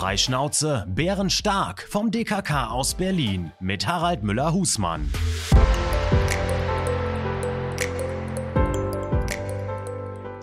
Freischnauze, 0.00 0.86
bärenstark 0.88 1.86
vom 1.90 2.10
DKK 2.10 2.70
aus 2.70 2.94
Berlin 2.94 3.52
mit 3.60 3.86
Harald 3.86 4.22
Müller-Husmann. 4.22 5.12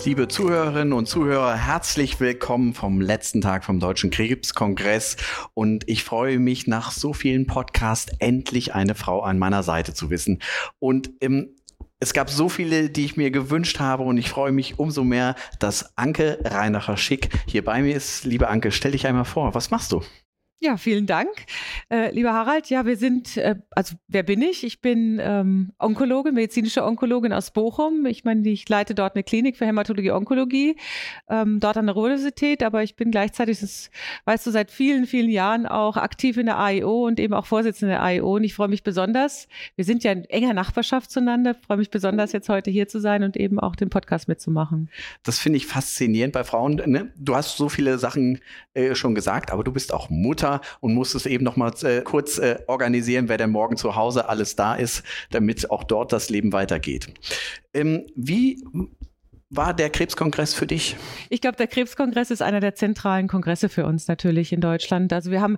Liebe 0.06 0.28
Zuhörerinnen 0.28 0.94
und 0.94 1.08
Zuhörer, 1.08 1.56
herzlich 1.56 2.20
willkommen 2.20 2.76
vom 2.76 3.02
letzten 3.02 3.42
Tag 3.42 3.66
vom 3.66 3.80
Deutschen 3.80 4.12
Krebskongress. 4.12 5.18
Und 5.56 5.90
ich 5.90 6.04
freue 6.04 6.38
mich, 6.38 6.68
nach 6.68 6.92
so 6.92 7.12
vielen 7.12 7.48
Podcasts 7.48 8.14
endlich 8.20 8.76
eine 8.76 8.94
Frau 8.94 9.22
an 9.22 9.40
meiner 9.40 9.64
Seite 9.64 9.96
zu 9.96 10.12
wissen. 10.12 10.40
Und 10.80 11.10
im 11.20 11.57
es 12.00 12.14
gab 12.14 12.30
so 12.30 12.48
viele, 12.48 12.90
die 12.90 13.06
ich 13.06 13.18
mir 13.18 13.32
gewünscht 13.32 13.80
habe 13.80 14.04
und 14.04 14.18
ich 14.18 14.30
freue 14.30 14.52
mich 14.52 14.78
umso 14.78 15.04
mehr, 15.04 15.36
dass 15.60 15.98
Anke 15.98 16.40
Reinacher 16.44 16.98
Schick 16.98 17.30
hier 17.48 17.64
bei 17.64 17.82
mir 17.82 17.96
ist. 17.96 18.24
Liebe 18.24 18.50
Anke, 18.50 18.72
stell 18.72 18.92
dich 18.92 19.08
einmal 19.08 19.26
vor. 19.26 19.56
Was 19.56 19.72
machst 19.72 19.92
du? 19.92 20.04
Ja, 20.60 20.76
vielen 20.76 21.06
Dank. 21.06 21.30
Äh, 21.92 22.12
lieber 22.16 22.34
Harald, 22.34 22.68
ja, 22.72 22.84
wir 22.88 22.98
sind, 22.98 23.38
äh, 23.38 23.58
also 23.70 23.96
wer 24.08 24.24
bin 24.24 24.42
ich? 24.42 24.64
Ich 24.64 24.82
bin 24.82 25.20
ähm, 25.22 25.72
Onkologe, 25.78 26.32
medizinische 26.32 26.84
Onkologin 26.84 27.32
aus 27.32 27.52
Bochum. 27.52 28.08
Ich 28.08 28.24
meine, 28.24 28.50
ich 28.50 28.68
leite 28.68 28.96
dort 28.96 29.14
eine 29.14 29.24
Klinik 29.24 29.56
für 29.56 29.68
Hämatologie 29.68 30.10
Onkologie, 30.10 30.76
ähm, 31.30 31.60
dort 31.60 31.78
an 31.78 31.86
der 31.86 31.96
Universität, 31.96 32.64
aber 32.64 32.82
ich 32.82 32.96
bin 32.96 33.12
gleichzeitig, 33.12 33.60
das 33.60 33.92
weißt 34.26 34.48
du, 34.48 34.52
seit 34.52 34.72
vielen, 34.72 35.06
vielen 35.06 35.30
Jahren 35.30 35.68
auch 35.68 35.96
aktiv 35.96 36.38
in 36.38 36.48
der 36.48 36.58
AIO 36.58 37.06
und 37.06 37.20
eben 37.20 37.36
auch 37.36 37.46
Vorsitzende 37.46 37.94
der 37.94 38.02
AIO. 38.02 38.38
Und 38.38 38.44
ich 38.44 38.56
freue 38.56 38.68
mich 38.68 38.82
besonders, 38.82 39.48
wir 39.76 39.86
sind 39.86 40.04
ja 40.04 40.12
in 40.12 40.26
enger 40.26 40.56
Nachbarschaft 40.56 41.12
zueinander, 41.12 41.54
freue 41.54 41.78
mich 41.78 41.92
besonders, 41.92 42.32
jetzt 42.32 42.50
heute 42.50 42.72
hier 42.72 42.88
zu 42.88 43.00
sein 43.00 43.22
und 43.22 43.38
eben 43.38 43.60
auch 43.60 43.76
den 43.76 43.92
Podcast 43.92 44.28
mitzumachen. 44.28 44.90
Das 45.22 45.38
finde 45.38 45.58
ich 45.58 45.68
faszinierend 45.68 46.34
bei 46.34 46.44
Frauen. 46.44 46.82
Ne? 46.88 47.14
Du 47.16 47.36
hast 47.36 47.58
so 47.58 47.70
viele 47.70 48.00
Sachen 48.00 48.40
äh, 48.74 48.96
schon 48.96 49.14
gesagt, 49.14 49.52
aber 49.52 49.64
du 49.64 49.72
bist 49.72 49.94
auch 49.94 50.10
Mutter 50.10 50.47
Mutter 50.48 50.62
und 50.80 50.94
muss 50.94 51.16
es 51.16 51.26
eben 51.26 51.44
noch 51.44 51.56
mal 51.56 51.72
äh, 51.84 52.02
kurz 52.02 52.38
äh, 52.38 52.60
organisieren, 52.68 53.30
wer 53.30 53.38
denn 53.38 53.52
morgen 53.52 53.78
zu 53.78 53.96
Hause 53.96 54.30
alles 54.30 54.56
da 54.56 54.76
ist, 54.76 55.04
damit 55.32 55.70
auch 55.70 55.84
dort 55.84 56.12
das 56.14 56.30
Leben 56.30 56.54
weitergeht. 56.54 57.14
Ähm, 57.74 58.06
wie 58.16 58.64
war 59.50 59.74
der 59.74 59.90
Krebskongress 59.90 60.54
für 60.54 60.68
dich? 60.68 60.98
Ich 61.30 61.40
glaube, 61.40 61.58
der 61.58 61.68
Krebskongress 61.68 62.32
ist 62.32 62.42
einer 62.42 62.60
der 62.60 62.76
zentralen 62.76 63.28
Kongresse 63.28 63.70
für 63.70 63.86
uns 63.86 64.08
natürlich 64.08 64.52
in 64.52 64.60
Deutschland. 64.60 65.14
Also 65.14 65.32
wir 65.32 65.42
haben 65.42 65.58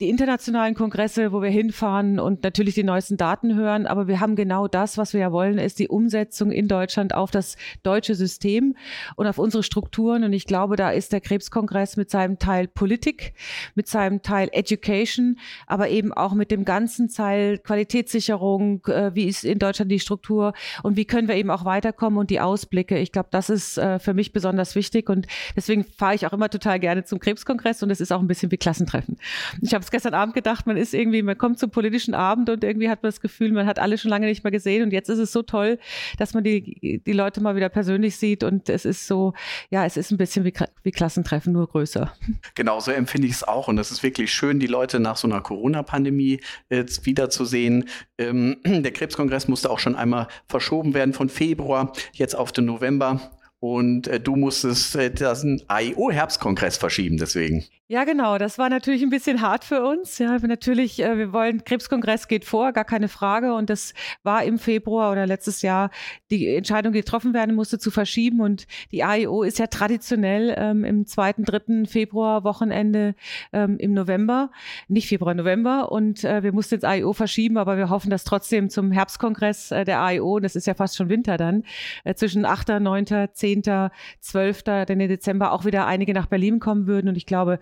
die 0.00 0.08
internationalen 0.08 0.74
Kongresse, 0.74 1.30
wo 1.30 1.42
wir 1.42 1.50
hinfahren 1.50 2.18
und 2.18 2.42
natürlich 2.42 2.74
die 2.74 2.84
neuesten 2.84 3.18
Daten 3.18 3.54
hören. 3.54 3.86
Aber 3.86 4.08
wir 4.08 4.18
haben 4.18 4.34
genau 4.34 4.66
das, 4.66 4.96
was 4.96 5.12
wir 5.12 5.20
ja 5.20 5.30
wollen, 5.30 5.58
ist 5.58 5.78
die 5.78 5.88
Umsetzung 5.88 6.50
in 6.52 6.68
Deutschland 6.68 7.14
auf 7.14 7.30
das 7.30 7.56
deutsche 7.82 8.14
System 8.14 8.76
und 9.16 9.26
auf 9.26 9.36
unsere 9.36 9.62
Strukturen. 9.62 10.24
Und 10.24 10.32
ich 10.32 10.46
glaube, 10.46 10.76
da 10.76 10.90
ist 10.90 11.12
der 11.12 11.20
Krebskongress 11.20 11.98
mit 11.98 12.08
seinem 12.08 12.38
Teil 12.38 12.66
Politik, 12.66 13.34
mit 13.74 13.88
seinem 13.88 14.22
Teil 14.22 14.48
Education, 14.52 15.38
aber 15.66 15.90
eben 15.90 16.14
auch 16.14 16.32
mit 16.32 16.50
dem 16.50 16.64
ganzen 16.64 17.08
Teil 17.08 17.58
Qualitätssicherung, 17.58 18.86
äh, 18.86 19.14
wie 19.14 19.24
ist 19.24 19.44
in 19.44 19.58
Deutschland 19.58 19.92
die 19.92 20.00
Struktur 20.00 20.54
und 20.82 20.96
wie 20.96 21.04
können 21.04 21.28
wir 21.28 21.34
eben 21.34 21.50
auch 21.50 21.66
weiterkommen 21.66 22.18
und 22.18 22.30
die 22.30 22.40
Ausblicke. 22.40 22.96
Ich 22.96 23.12
glaube, 23.12 23.28
das 23.32 23.50
ist 23.50 23.76
äh, 23.76 23.98
für 23.98 24.14
mich 24.14 24.32
besonders 24.32 24.74
wichtig 24.74 25.10
und 25.10 25.26
deswegen 25.56 25.84
fahre 25.84 26.14
ich 26.14 26.26
auch 26.26 26.32
immer 26.32 26.48
total 26.48 26.80
gerne 26.80 27.04
zum 27.04 27.20
Krebskongress 27.20 27.82
und 27.82 27.90
es 27.90 28.00
ist 28.00 28.12
auch 28.12 28.20
ein 28.20 28.28
bisschen 28.28 28.50
wie 28.50 28.56
Klassentreffen. 28.56 29.18
Ich 29.60 29.74
habe 29.74 29.89
gestern 29.90 30.14
Abend 30.14 30.34
gedacht, 30.34 30.66
man 30.66 30.76
ist 30.76 30.94
irgendwie, 30.94 31.22
man 31.22 31.36
kommt 31.38 31.58
zum 31.58 31.70
politischen 31.70 32.14
Abend 32.14 32.50
und 32.50 32.64
irgendwie 32.64 32.88
hat 32.88 33.02
man 33.02 33.08
das 33.08 33.20
Gefühl, 33.20 33.52
man 33.52 33.66
hat 33.66 33.78
alle 33.78 33.98
schon 33.98 34.10
lange 34.10 34.26
nicht 34.26 34.44
mehr 34.44 34.50
gesehen 34.50 34.82
und 34.82 34.92
jetzt 34.92 35.08
ist 35.08 35.18
es 35.18 35.32
so 35.32 35.42
toll, 35.42 35.78
dass 36.18 36.34
man 36.34 36.44
die, 36.44 37.02
die 37.04 37.12
Leute 37.12 37.40
mal 37.40 37.56
wieder 37.56 37.68
persönlich 37.68 38.16
sieht 38.16 38.44
und 38.44 38.68
es 38.68 38.84
ist 38.84 39.06
so, 39.06 39.34
ja, 39.70 39.84
es 39.84 39.96
ist 39.96 40.10
ein 40.10 40.16
bisschen 40.16 40.44
wie, 40.44 40.52
wie 40.82 40.90
Klassentreffen, 40.90 41.52
nur 41.52 41.68
größer. 41.68 42.12
Genau, 42.54 42.80
so 42.80 42.90
empfinde 42.90 43.26
ich 43.26 43.34
es 43.34 43.44
auch 43.44 43.68
und 43.68 43.78
es 43.78 43.90
ist 43.90 44.02
wirklich 44.02 44.32
schön, 44.32 44.60
die 44.60 44.66
Leute 44.66 45.00
nach 45.00 45.16
so 45.16 45.28
einer 45.28 45.40
Corona-Pandemie 45.40 46.40
jetzt 46.68 47.06
wiederzusehen. 47.06 47.88
Ähm, 48.18 48.56
der 48.64 48.92
Krebskongress 48.92 49.48
musste 49.48 49.70
auch 49.70 49.78
schon 49.78 49.96
einmal 49.96 50.28
verschoben 50.48 50.94
werden 50.94 51.14
von 51.14 51.28
Februar 51.28 51.92
jetzt 52.12 52.34
auf 52.36 52.52
den 52.52 52.66
November. 52.66 53.30
Und 53.60 54.08
äh, 54.08 54.18
du 54.18 54.36
musstest 54.36 54.96
äh, 54.96 55.10
das 55.10 55.44
IO-Herbstkongress 55.44 56.78
verschieben, 56.78 57.18
deswegen. 57.18 57.64
Ja, 57.92 58.04
genau. 58.04 58.38
Das 58.38 58.56
war 58.56 58.68
natürlich 58.68 59.02
ein 59.02 59.10
bisschen 59.10 59.40
hart 59.40 59.64
für 59.64 59.82
uns. 59.84 60.18
Ja, 60.18 60.38
natürlich, 60.38 61.02
äh, 61.02 61.18
wir 61.18 61.32
wollen, 61.32 61.64
Krebskongress 61.64 62.28
geht 62.28 62.44
vor, 62.44 62.70
gar 62.70 62.84
keine 62.84 63.08
Frage. 63.08 63.52
Und 63.52 63.68
das 63.68 63.94
war 64.22 64.44
im 64.44 64.60
Februar 64.60 65.10
oder 65.10 65.26
letztes 65.26 65.60
Jahr 65.60 65.90
die 66.30 66.54
Entscheidung, 66.54 66.92
die 66.92 67.00
getroffen 67.00 67.34
werden 67.34 67.56
musste, 67.56 67.80
zu 67.80 67.90
verschieben. 67.90 68.42
Und 68.42 68.68
die 68.92 69.02
AIO 69.02 69.42
ist 69.42 69.58
ja 69.58 69.66
traditionell 69.66 70.54
ähm, 70.56 70.84
im 70.84 71.04
zweiten, 71.04 71.42
dritten 71.42 71.84
Februar 71.84 72.44
Wochenende 72.44 73.16
ähm, 73.52 73.76
im 73.78 73.92
November, 73.92 74.52
nicht 74.86 75.08
Februar, 75.08 75.34
November. 75.34 75.90
Und 75.90 76.22
äh, 76.22 76.44
wir 76.44 76.52
mussten 76.52 76.76
jetzt 76.76 76.84
AIO 76.84 77.12
verschieben, 77.12 77.56
aber 77.58 77.76
wir 77.76 77.90
hoffen, 77.90 78.10
dass 78.10 78.22
trotzdem 78.22 78.70
zum 78.70 78.92
Herbstkongress 78.92 79.72
äh, 79.72 79.84
der 79.84 80.00
AIO, 80.00 80.38
das 80.38 80.54
ist 80.54 80.68
ja 80.68 80.74
fast 80.74 80.96
schon 80.96 81.08
Winter 81.08 81.36
dann, 81.36 81.64
äh, 82.04 82.14
zwischen 82.14 82.44
8., 82.44 82.68
9., 82.78 83.30
10., 83.32 83.90
12., 84.20 84.62
denn 84.62 85.00
im 85.00 85.08
Dezember 85.08 85.50
auch 85.50 85.64
wieder 85.64 85.86
einige 85.88 86.14
nach 86.14 86.26
Berlin 86.26 86.60
kommen 86.60 86.86
würden. 86.86 87.08
Und 87.08 87.16
ich 87.16 87.26
glaube, 87.26 87.58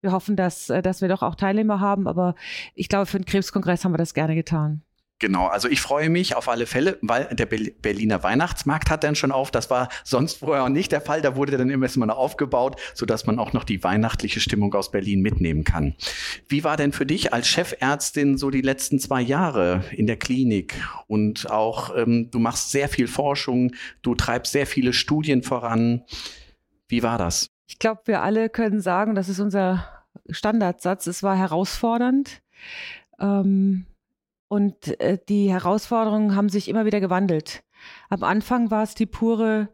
wir 0.00 0.12
hoffen, 0.12 0.36
dass, 0.36 0.70
äh, 0.70 0.82
dass 0.82 1.00
wir 1.00 1.08
doch 1.08 1.22
auch 1.22 1.34
Teilnehmer 1.34 1.80
haben, 1.80 2.06
aber 2.06 2.34
ich 2.74 2.88
glaube, 2.88 3.06
für 3.06 3.18
den 3.18 3.26
Krebskongress 3.26 3.84
haben 3.84 3.92
wir 3.92 3.98
das 3.98 4.14
gerne 4.14 4.34
getan. 4.34 4.82
Genau, 5.20 5.48
also 5.48 5.68
ich 5.68 5.82
freue 5.82 6.08
mich 6.08 6.34
auf 6.34 6.48
alle 6.48 6.64
Fälle, 6.64 6.96
weil 7.02 7.26
der 7.26 7.44
Berliner 7.44 8.22
Weihnachtsmarkt 8.22 8.88
hat 8.88 9.04
dann 9.04 9.14
schon 9.14 9.32
auf. 9.32 9.50
Das 9.50 9.68
war 9.68 9.90
sonst 10.02 10.38
vorher 10.38 10.64
auch 10.64 10.70
nicht 10.70 10.92
der 10.92 11.02
Fall. 11.02 11.20
Da 11.20 11.36
wurde 11.36 11.58
dann 11.58 11.68
immer 11.68 11.84
erstmal 11.84 12.08
noch 12.08 12.16
aufgebaut, 12.16 12.80
sodass 12.94 13.26
man 13.26 13.38
auch 13.38 13.52
noch 13.52 13.64
die 13.64 13.84
weihnachtliche 13.84 14.40
Stimmung 14.40 14.72
aus 14.72 14.90
Berlin 14.90 15.20
mitnehmen 15.20 15.62
kann. 15.62 15.94
Wie 16.48 16.64
war 16.64 16.78
denn 16.78 16.92
für 16.92 17.04
dich 17.04 17.34
als 17.34 17.48
Chefärztin 17.48 18.38
so 18.38 18.48
die 18.48 18.62
letzten 18.62 18.98
zwei 18.98 19.20
Jahre 19.20 19.84
in 19.92 20.06
der 20.06 20.16
Klinik? 20.16 20.74
Und 21.06 21.50
auch, 21.50 21.94
ähm, 21.94 22.30
du 22.30 22.38
machst 22.38 22.70
sehr 22.70 22.88
viel 22.88 23.06
Forschung, 23.06 23.72
du 24.00 24.14
treibst 24.14 24.52
sehr 24.52 24.66
viele 24.66 24.94
Studien 24.94 25.42
voran. 25.42 26.02
Wie 26.88 27.02
war 27.02 27.18
das? 27.18 27.50
Ich 27.70 27.78
glaube, 27.78 28.00
wir 28.06 28.20
alle 28.20 28.50
können 28.50 28.80
sagen, 28.80 29.14
das 29.14 29.28
ist 29.28 29.38
unser 29.38 29.86
Standardsatz, 30.28 31.06
es 31.06 31.22
war 31.22 31.36
herausfordernd. 31.36 32.42
Ähm, 33.20 33.86
und 34.48 35.00
äh, 35.00 35.18
die 35.28 35.52
Herausforderungen 35.52 36.34
haben 36.34 36.48
sich 36.48 36.68
immer 36.68 36.84
wieder 36.84 36.98
gewandelt. 36.98 37.62
Am 38.08 38.24
Anfang 38.24 38.72
war 38.72 38.82
es 38.82 38.96
die 38.96 39.06
pure, 39.06 39.68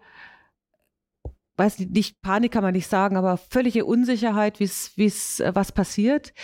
weiß 1.57 1.79
nicht, 1.79 2.21
Panik 2.21 2.53
kann 2.53 2.63
man 2.63 2.75
nicht 2.75 2.87
sagen, 2.87 3.17
aber 3.17 3.39
völlige 3.39 3.87
Unsicherheit, 3.87 4.61
wie 4.61 4.65
es, 5.07 5.41
äh, 5.41 5.55
was 5.55 5.73
passiert. 5.73 6.35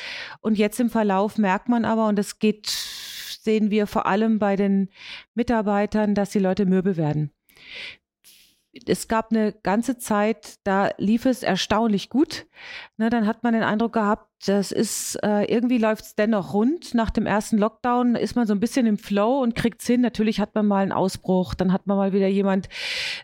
Und 0.40 0.56
jetzt 0.56 0.80
im 0.80 0.88
Verlauf 0.88 1.36
merkt 1.36 1.68
man 1.68 1.84
aber, 1.84 2.08
und 2.08 2.16
das 2.16 2.38
geht, 2.38 2.68
sehen 2.68 3.70
wir 3.70 3.86
vor 3.86 4.06
allem 4.06 4.38
bei 4.38 4.56
den 4.56 4.88
Mitarbeitern, 5.34 6.14
dass 6.14 6.30
die 6.30 6.38
Leute 6.38 6.64
mürbe 6.64 6.96
werden 6.96 7.30
es 8.86 9.08
gab 9.08 9.30
eine 9.30 9.52
ganze 9.52 9.98
Zeit, 9.98 10.56
da 10.64 10.90
lief 10.98 11.26
es 11.26 11.42
erstaunlich 11.42 12.08
gut. 12.08 12.46
Ne, 12.96 13.10
dann 13.10 13.26
hat 13.26 13.42
man 13.42 13.52
den 13.52 13.62
Eindruck 13.62 13.92
gehabt, 13.92 14.31
das 14.44 14.72
ist, 14.72 15.16
äh, 15.22 15.44
irgendwie 15.44 15.78
läuft 15.78 16.04
es 16.04 16.14
dennoch 16.16 16.52
rund. 16.52 16.94
Nach 16.94 17.10
dem 17.10 17.26
ersten 17.26 17.58
Lockdown 17.58 18.16
ist 18.16 18.34
man 18.34 18.46
so 18.46 18.52
ein 18.52 18.58
bisschen 18.58 18.86
im 18.86 18.98
Flow 18.98 19.40
und 19.40 19.54
kriegt 19.54 19.82
es 19.82 19.86
hin. 19.86 20.00
Natürlich 20.00 20.40
hat 20.40 20.54
man 20.56 20.66
mal 20.66 20.82
einen 20.82 20.90
Ausbruch, 20.90 21.54
dann 21.54 21.72
hat 21.72 21.86
man 21.86 21.96
mal 21.96 22.12
wieder 22.12 22.26
jemand, 22.26 22.68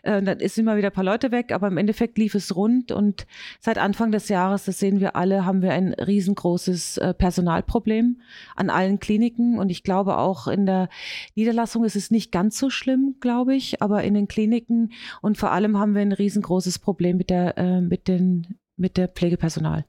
äh, 0.03 0.21
dann 0.21 0.39
ist 0.39 0.57
immer 0.57 0.77
wieder 0.77 0.89
ein 0.89 0.93
paar 0.93 1.03
Leute 1.03 1.31
weg, 1.31 1.51
aber 1.51 1.67
im 1.67 1.77
Endeffekt 1.77 2.17
lief 2.17 2.35
es 2.35 2.55
rund 2.55 2.93
und 2.93 3.27
seit 3.59 3.77
Anfang 3.77 4.11
des 4.11 4.29
Jahres, 4.29 4.63
das 4.63 4.79
sehen 4.79 5.01
wir 5.01 5.17
alle, 5.17 5.45
haben 5.45 5.61
wir 5.61 5.73
ein 5.73 5.93
riesengroßes 5.93 6.97
äh, 6.99 7.13
Personalproblem 7.13 8.21
an 8.55 8.69
allen 8.69 8.99
Kliniken 8.99 9.59
und 9.59 9.69
ich 9.71 9.83
glaube 9.83 10.17
auch 10.17 10.47
in 10.47 10.65
der 10.65 10.87
Niederlassung 11.35 11.83
ist 11.83 11.97
es 11.97 12.11
nicht 12.11 12.31
ganz 12.31 12.57
so 12.57 12.69
schlimm, 12.69 13.15
glaube 13.19 13.55
ich, 13.55 13.81
aber 13.81 14.03
in 14.03 14.13
den 14.13 14.29
Kliniken 14.29 14.93
und 15.21 15.37
vor 15.37 15.51
allem 15.51 15.77
haben 15.77 15.95
wir 15.95 16.01
ein 16.01 16.13
riesengroßes 16.13 16.79
Problem 16.79 17.17
mit 17.17 17.29
der, 17.29 17.57
äh, 17.57 17.81
mit 17.81 18.07
den, 18.07 18.57
mit 18.77 18.95
der 18.95 19.09
Pflegepersonal 19.09 19.85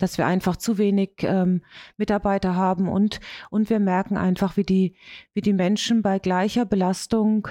dass 0.00 0.18
wir 0.18 0.26
einfach 0.26 0.56
zu 0.56 0.78
wenig 0.78 1.10
ähm, 1.20 1.62
Mitarbeiter 1.96 2.56
haben 2.56 2.88
und, 2.88 3.20
und 3.50 3.70
wir 3.70 3.78
merken 3.78 4.16
einfach, 4.16 4.56
wie 4.56 4.64
die, 4.64 4.96
wie 5.34 5.40
die 5.40 5.52
Menschen 5.52 6.02
bei 6.02 6.18
gleicher 6.18 6.64
Belastung 6.64 7.48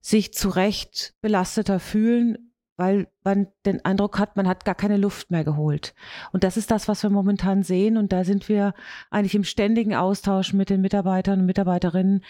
sich 0.00 0.32
zu 0.32 0.48
Recht 0.48 1.14
belasteter 1.20 1.80
fühlen, 1.80 2.52
weil 2.78 3.08
man 3.24 3.48
den 3.66 3.84
Eindruck 3.84 4.20
hat, 4.20 4.36
man 4.36 4.46
hat 4.46 4.64
gar 4.64 4.76
keine 4.76 4.96
Luft 4.96 5.32
mehr 5.32 5.42
geholt. 5.42 5.94
Und 6.32 6.44
das 6.44 6.56
ist 6.56 6.70
das, 6.70 6.86
was 6.86 7.02
wir 7.02 7.10
momentan 7.10 7.64
sehen. 7.64 7.96
Und 7.96 8.12
da 8.12 8.22
sind 8.22 8.48
wir 8.48 8.72
eigentlich 9.10 9.34
im 9.34 9.42
ständigen 9.42 9.96
Austausch 9.96 10.52
mit 10.52 10.70
den 10.70 10.80
Mitarbeitern 10.80 11.40
und 11.40 11.46
Mitarbeiterinnen, 11.46 12.24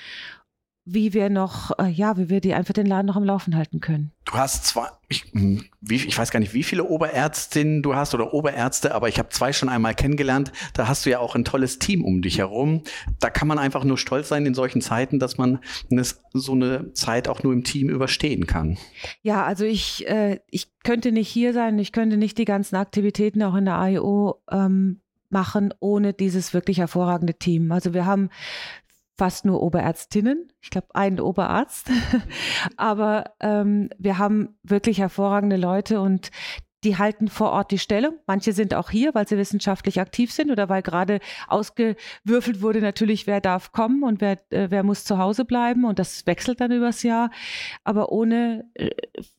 wie 0.91 1.13
wir 1.13 1.29
noch, 1.29 1.79
äh, 1.79 1.89
ja, 1.89 2.17
wie 2.17 2.31
wir 2.31 2.41
die 2.41 2.55
einfach 2.55 2.73
den 2.73 2.87
Laden 2.87 3.07
noch 3.07 3.17
am 3.17 3.25
Laufen 3.25 3.55
halten 3.55 3.81
können. 3.81 4.13
Du 4.25 4.33
hast 4.33 4.65
zwar, 4.67 5.01
ich, 5.09 5.25
hm, 5.33 5.65
wie, 5.81 5.97
ich 5.97 6.17
weiß 6.17 6.31
gar 6.31 6.41
nicht, 6.41 6.55
wie 6.55 6.63
viele 6.63 6.85
Oberärztinnen 6.85 7.83
du 7.83 7.95
hast 7.95 8.15
oder 8.15 8.33
Oberärzte, 8.33 8.95
aber 8.95 9.09
ich 9.09 9.19
habe 9.19 9.29
zwei 9.29 9.53
schon 9.53 9.69
einmal 9.69 9.95
kennengelernt. 9.95 10.51
Da 10.73 10.89
hast 10.89 11.05
du 11.05 11.11
ja 11.11 11.19
auch 11.19 11.35
ein 11.35 11.45
tolles 11.45 11.79
Team 11.79 12.05
um 12.05 12.23
dich 12.23 12.39
herum. 12.39 12.83
Da 13.21 13.29
kann 13.29 13.49
man 13.49 13.59
einfach 13.59 13.85
nur 13.85 13.99
stolz 13.99 14.29
sein 14.29 14.47
in 14.47 14.55
solchen 14.55 14.81
Zeiten, 14.81 15.19
dass 15.19 15.37
man 15.37 15.59
so 16.33 16.53
eine 16.53 16.93
Zeit 16.95 17.29
auch 17.29 17.43
nur 17.43 17.53
im 17.53 17.65
Team 17.65 17.91
überstehen 17.91 18.47
kann. 18.47 18.79
Ja, 19.23 19.45
also 19.45 19.65
ich, 19.65 20.09
äh, 20.09 20.41
ich 20.51 20.69
könnte 20.85 21.13
nicht 21.13 21.29
hier 21.29 21.53
sein, 21.53 21.79
ich 21.79 21.93
könnte 21.93 22.17
nicht 22.17 22.39
die 22.39 22.47
ganzen 22.47 22.77
Aktivitäten 22.77 23.43
auch 23.43 23.55
in 23.55 23.67
der 23.67 23.79
AIO 23.79 24.41
ähm, 24.51 25.01
machen 25.31 25.75
ohne 25.81 26.15
dieses 26.15 26.55
wirklich 26.55 26.79
hervorragende 26.79 27.35
Team. 27.35 27.71
Also 27.73 27.93
wir 27.93 28.07
haben 28.07 28.31
fast 29.19 29.45
nur 29.45 29.61
Oberärztinnen, 29.61 30.53
ich 30.61 30.71
glaube 30.71 30.95
einen 30.95 31.21
Oberarzt, 31.21 31.91
aber 32.77 33.33
ähm, 33.41 33.91
wir 33.99 34.19
haben 34.19 34.57
wirklich 34.63 35.01
hervorragende 35.01 35.57
Leute 35.57 36.01
und 36.01 36.31
die 36.85 36.97
halten 36.97 37.27
vor 37.27 37.51
Ort 37.51 37.73
die 37.73 37.79
Stellung. 37.79 38.19
Manche 38.27 38.53
sind 38.53 38.73
auch 38.73 38.91
hier, 38.91 39.13
weil 39.15 39.27
sie 39.27 39.37
wissenschaftlich 39.37 40.01
aktiv 40.01 40.33
sind 40.33 40.51
oder 40.53 40.69
weil 40.69 40.83
gerade 40.83 41.19
ausgewürfelt 41.49 42.63
wurde 42.63 42.81
natürlich, 42.81 43.27
wer 43.27 43.41
darf 43.41 43.73
kommen 43.73 44.05
und 44.05 44.21
wer, 44.21 44.39
äh, 44.51 44.71
wer 44.71 44.85
muss 44.85 45.05
zu 45.05 45.19
Hause 45.19 45.45
bleiben 45.45 45.85
und 45.85 45.99
das 45.99 46.27
wechselt 46.27 46.61
dann 46.61 46.71
übers 46.71 47.03
Jahr. 47.03 47.31
Aber 47.83 48.13
ohne 48.13 48.71
äh, 48.75 48.91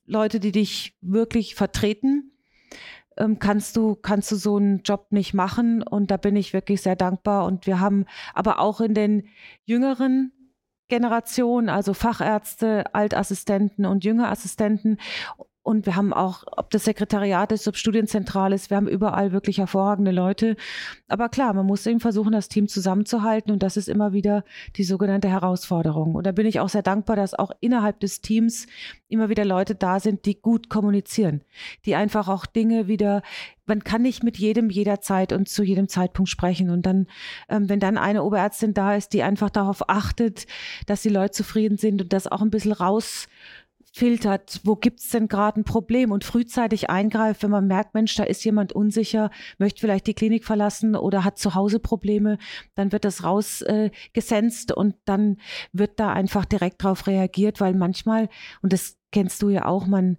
Leute, 0.06 0.42
die 0.42 0.52
dich 0.52 0.98
wirklich 1.02 1.56
vertreten, 1.56 2.34
ähm, 3.19 3.39
kannst 3.39 3.77
du, 3.77 3.95
kannst 3.95 4.31
du 4.31 4.36
so 4.36 4.57
einen 4.57 4.81
Job 4.83 5.07
nicht 5.12 5.33
machen. 5.33 5.83
Und 5.83 6.12
da 6.12 6.18
bin 6.18 6.36
ich 6.36 6.54
wirklich 6.54 6.81
sehr 6.81 6.95
dankbar. 6.95 7.45
Und 7.45 7.68
wir 7.68 7.80
haben 7.80 8.06
aber 8.33 8.60
auch 8.60 8.81
in 8.81 8.94
den 8.94 9.27
jüngeren 9.66 10.31
Generationen, 10.89 11.69
also 11.69 11.94
Fachärzte, 11.94 12.94
Altassistenten 12.94 13.86
und 13.86 14.04
Jüngerassistenten 14.04 14.98
und 15.69 15.86
wir 15.86 15.95
haben 15.95 16.13
auch, 16.13 16.45
ob 16.48 16.71
das 16.71 16.86
Sekretariat 16.86 17.51
ist, 17.51 17.68
ob 17.68 17.77
Studienzentral 17.77 18.54
ist, 18.54 18.71
wir 18.71 18.77
haben 18.77 18.88
überall 18.88 19.31
wirklich 19.31 19.60
hervorragende 19.60 20.10
Leute. 20.10 20.56
Aber 21.07 21.30
klar, 21.30 21.54
man 21.54 21.68
muss 21.68 21.86
eben 21.86 22.00
versuchen, 22.00 22.31
das 22.31 22.50
Team 22.50 22.68
zusammenzuhalten. 22.68 23.51
Und 23.51 23.62
das 23.62 23.77
ist 23.77 23.88
immer 23.88 24.12
wieder 24.12 24.44
die 24.77 24.83
sogenannte 24.83 25.30
Herausforderung. 25.30 26.16
Und 26.16 26.25
da 26.25 26.31
bin 26.31 26.48
ich 26.48 26.60
auch 26.60 26.69
sehr 26.69 26.81
dankbar, 26.81 27.18
dass 27.18 27.36
auch 27.36 27.51
innerhalb 27.60 28.00
des 28.00 28.21
Teams 28.21 28.66
immer 29.10 29.30
wieder 29.30 29.45
Leute 29.45 29.75
da 29.75 30.00
sind, 30.00 30.25
die 30.25 30.42
gut 30.42 30.69
kommunizieren, 30.69 31.42
die 31.86 31.94
einfach 31.94 32.30
auch 32.30 32.48
Dinge 32.48 32.88
wieder 32.88 33.21
man 33.68 33.83
kann 33.83 34.01
nicht 34.01 34.24
mit 34.24 34.39
jedem 34.39 34.71
jederzeit 34.71 35.31
und 35.31 35.48
zu 35.48 35.62
jedem 35.62 35.88
Zeitpunkt 35.88 36.27
sprechen. 36.27 36.71
Und 36.71 36.88
dann, 36.88 37.06
ähm, 37.50 37.69
wenn 37.69 37.80
dann 37.80 38.00
eine 38.00 38.24
Oberärztin 38.24 38.74
da 38.74 38.95
ist, 38.95 39.13
die 39.13 39.21
einfach 39.21 39.51
darauf 39.51 39.88
achtet, 39.88 40.48
dass 40.88 41.04
die 41.04 41.10
Leute 41.10 41.33
zufrieden 41.33 41.77
sind 41.77 42.01
und 42.01 42.12
das 42.12 42.25
auch 42.25 42.42
ein 42.42 42.50
bisschen 42.50 42.71
raus 42.71 43.27
filtert, 43.94 44.62
wo 44.64 44.76
gibt 44.76 45.00
es 45.00 45.10
denn 45.10 45.28
gerade 45.28 45.60
ein 45.60 45.64
Problem? 45.64 46.12
Und 46.12 46.24
frühzeitig 46.24 46.90
eingreift, 46.90 47.44
wenn 47.44 47.52
man 47.52 47.68
merkt, 47.68 47.94
Mensch, 47.94 48.16
da 48.16 48.24
ist 48.24 48.44
jemand 48.46 48.74
unsicher, 48.74 49.32
möchte 49.58 49.82
vielleicht 49.82 50.08
die 50.08 50.14
Klinik 50.14 50.46
verlassen 50.46 50.96
oder 50.96 51.24
hat 51.24 51.38
zu 51.38 51.56
Hause 51.56 51.80
Probleme, 51.80 52.38
dann 52.76 52.92
wird 52.92 53.06
das 53.06 53.24
rausgesenzt 53.24 54.72
äh, 54.72 54.74
und 54.74 54.96
dann 55.06 55.38
wird 55.72 56.00
da 56.00 56.14
einfach 56.14 56.46
direkt 56.46 56.84
drauf 56.84 57.08
reagiert, 57.08 57.60
weil 57.62 57.74
manchmal, 57.74 58.30
und 58.62 58.74
das 58.74 58.98
kennst 59.12 59.42
du 59.42 59.50
ja 59.50 59.66
auch, 59.66 59.88
man 59.88 60.18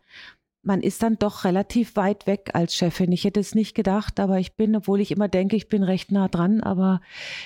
man 0.62 0.82
ist 0.82 1.02
dann 1.02 1.18
doch 1.18 1.44
relativ 1.44 1.96
weit 1.96 2.26
weg 2.26 2.50
als 2.52 2.74
Chefin. 2.74 3.12
Ich 3.12 3.24
hätte 3.24 3.40
es 3.40 3.54
nicht 3.54 3.74
gedacht, 3.74 4.20
aber 4.20 4.38
ich 4.38 4.56
bin, 4.56 4.76
obwohl 4.76 5.00
ich 5.00 5.10
immer 5.10 5.28
denke, 5.28 5.56
ich 5.56 5.68
bin 5.68 5.82
recht 5.82 6.12
nah 6.12 6.28
dran, 6.28 6.60
aber 6.60 7.00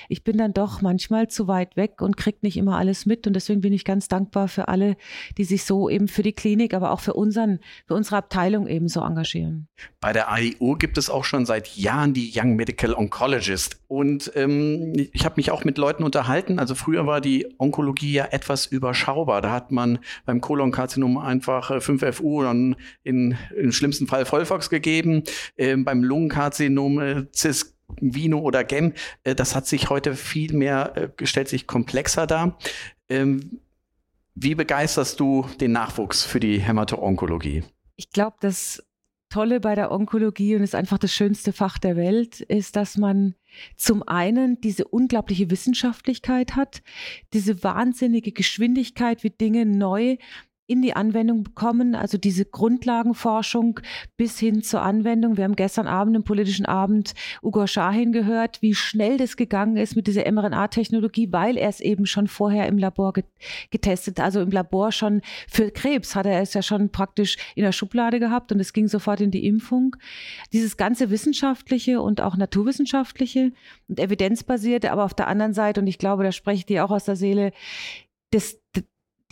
ich 0.09 0.23
bin 0.23 0.37
dann 0.37 0.53
doch 0.53 0.81
manchmal 0.81 1.29
zu 1.29 1.47
weit 1.47 1.77
weg 1.77 2.01
und 2.01 2.17
kriege 2.17 2.39
nicht 2.41 2.57
immer 2.57 2.77
alles 2.77 3.05
mit. 3.05 3.25
Und 3.25 3.33
deswegen 3.33 3.61
bin 3.61 3.71
ich 3.71 3.85
ganz 3.85 4.09
dankbar 4.09 4.49
für 4.49 4.67
alle, 4.67 4.97
die 5.37 5.45
sich 5.45 5.63
so 5.63 5.89
eben 5.89 6.09
für 6.09 6.23
die 6.23 6.33
Klinik, 6.33 6.73
aber 6.73 6.91
auch 6.91 6.99
für 6.99 7.13
unseren, 7.13 7.59
für 7.87 7.93
unsere 7.93 8.17
Abteilung 8.17 8.67
eben 8.67 8.89
so 8.89 8.99
engagieren. 8.99 9.69
Bei 10.01 10.11
der 10.11 10.29
AIU 10.31 10.75
gibt 10.75 10.97
es 10.97 11.09
auch 11.09 11.23
schon 11.23 11.45
seit 11.45 11.75
Jahren 11.77 12.13
die 12.13 12.33
Young 12.35 12.57
Medical 12.57 12.93
Oncologist. 12.93 13.79
Und 13.87 14.31
ähm, 14.35 14.93
ich 15.13 15.23
habe 15.23 15.35
mich 15.37 15.51
auch 15.51 15.63
mit 15.63 15.77
Leuten 15.77 16.03
unterhalten. 16.03 16.59
Also 16.59 16.75
früher 16.75 17.07
war 17.07 17.21
die 17.21 17.47
Onkologie 17.59 18.11
ja 18.11 18.25
etwas 18.25 18.65
überschaubar. 18.65 19.41
Da 19.41 19.51
hat 19.51 19.71
man 19.71 19.99
beim 20.25 20.41
Kolonkarzinom 20.41 21.17
einfach 21.17 21.71
5FU 21.71 22.41
äh, 22.41 22.45
dann 22.45 22.75
in, 23.05 23.37
im 23.55 23.71
schlimmsten 23.71 24.07
Fall 24.07 24.25
Vollfox 24.25 24.69
gegeben. 24.69 25.23
Ähm, 25.57 25.85
beim 25.85 26.03
Lungenkarzinom 26.03 26.99
äh, 26.99 27.25
Cis 27.33 27.77
Vino 28.01 28.39
oder 28.39 28.63
Gem, 28.63 28.93
äh, 29.23 29.35
das 29.35 29.55
hat 29.55 29.67
sich 29.67 29.89
heute 29.89 30.15
viel 30.15 30.53
mehr, 30.53 31.11
äh, 31.19 31.25
stellt 31.25 31.47
sich 31.47 31.67
komplexer 31.67 32.27
dar. 32.27 32.57
Ähm, 33.07 33.59
wie 34.33 34.55
begeisterst 34.55 35.19
du 35.19 35.47
den 35.61 35.71
Nachwuchs 35.71 36.25
für 36.25 36.39
die 36.39 36.59
Hämato-Onkologie? 36.59 37.63
Ich 37.95 38.09
glaube, 38.09 38.35
das 38.41 38.83
Tolle 39.29 39.59
bei 39.59 39.75
der 39.75 39.91
Onkologie 39.91 40.55
und 40.55 40.63
ist 40.63 40.75
einfach 40.75 40.97
das 40.97 41.13
schönste 41.13 41.53
Fach 41.53 41.77
der 41.77 41.95
Welt, 41.95 42.41
ist, 42.41 42.75
dass 42.75 42.97
man 42.97 43.35
zum 43.77 44.03
einen 44.03 44.59
diese 44.61 44.85
unglaubliche 44.85 45.49
Wissenschaftlichkeit 45.51 46.55
hat, 46.55 46.81
diese 47.33 47.63
wahnsinnige 47.63 48.31
Geschwindigkeit, 48.31 49.23
wie 49.23 49.29
Dinge 49.29 49.65
neu 49.65 50.17
in 50.67 50.81
die 50.81 50.95
Anwendung 50.95 51.43
bekommen, 51.43 51.93
also 51.93 52.17
diese 52.17 52.43
Grundlagenforschung 52.43 53.79
bis 54.17 54.39
hin 54.39 54.63
zur 54.63 54.81
Anwendung. 54.81 55.37
Wir 55.37 55.43
haben 55.43 55.55
gestern 55.55 55.85
Abend 55.85 56.15
im 56.15 56.23
politischen 56.23 56.65
Abend 56.65 57.13
Ugo 57.43 57.67
Schahin 57.67 58.11
gehört, 58.11 58.61
wie 58.61 58.73
schnell 58.73 59.17
das 59.17 59.37
gegangen 59.37 59.77
ist 59.77 59.95
mit 59.95 60.07
dieser 60.07 60.29
mRNA-Technologie, 60.31 61.31
weil 61.31 61.57
er 61.57 61.69
es 61.69 61.81
eben 61.81 62.07
schon 62.07 62.27
vorher 62.27 62.67
im 62.67 62.79
Labor 62.79 63.13
getestet, 63.69 64.19
also 64.19 64.41
im 64.41 64.49
Labor 64.49 64.91
schon 64.91 65.21
für 65.47 65.69
Krebs 65.69 66.15
hat 66.15 66.25
er 66.25 66.41
es 66.41 66.53
ja 66.55 66.63
schon 66.63 66.89
praktisch 66.89 67.37
in 67.55 67.63
der 67.63 67.71
Schublade 67.71 68.19
gehabt 68.19 68.51
und 68.51 68.59
es 68.59 68.73
ging 68.73 68.87
sofort 68.87 69.21
in 69.21 69.31
die 69.31 69.45
Impfung. 69.45 69.95
Dieses 70.51 70.77
ganze 70.77 71.11
wissenschaftliche 71.11 72.01
und 72.01 72.21
auch 72.21 72.37
naturwissenschaftliche 72.37 73.51
und 73.87 73.99
evidenzbasierte, 73.99 74.91
aber 74.91 75.03
auf 75.03 75.13
der 75.13 75.27
anderen 75.27 75.53
Seite, 75.53 75.81
und 75.81 75.87
ich 75.87 75.99
glaube, 75.99 76.23
da 76.23 76.31
spreche 76.31 76.57
ich 76.57 76.65
dir 76.65 76.85
auch 76.85 76.91
aus 76.91 77.05
der 77.05 77.15
Seele, 77.15 77.51
das, 78.31 78.59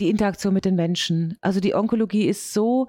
die 0.00 0.10
Interaktion 0.10 0.54
mit 0.54 0.64
den 0.64 0.74
Menschen. 0.74 1.36
Also 1.40 1.60
die 1.60 1.74
Onkologie 1.74 2.26
ist 2.26 2.52
so 2.52 2.88